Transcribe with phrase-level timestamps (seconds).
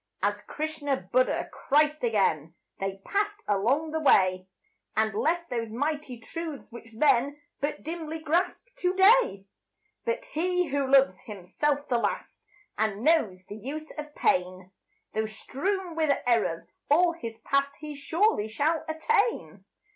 [0.23, 4.47] As Krishna, Buddha, Christ again, They passed along the way,
[4.97, 9.45] And left those mighty truths which men But dimly grasp to day.
[10.03, 12.47] But he who loves himself the last
[12.79, 14.71] And knows the use of pain,
[15.13, 19.65] Though strewn with errors all his past, He surely shall attain.